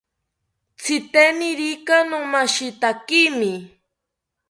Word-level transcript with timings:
Tziteniriki 0.79 1.97
nomishitakimi 2.09 3.51